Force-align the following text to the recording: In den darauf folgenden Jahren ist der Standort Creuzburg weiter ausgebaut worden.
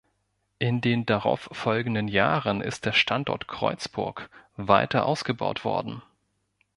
In 0.57 0.81
den 0.81 1.05
darauf 1.05 1.47
folgenden 1.51 2.07
Jahren 2.07 2.61
ist 2.61 2.85
der 2.87 2.91
Standort 2.91 3.47
Creuzburg 3.47 4.31
weiter 4.57 5.05
ausgebaut 5.05 5.63
worden. 5.63 6.01